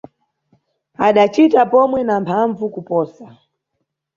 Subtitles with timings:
[1.07, 3.25] –Adacita pomwe, na mphambvu kuposa.